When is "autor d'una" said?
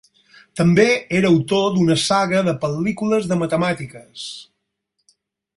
1.33-1.97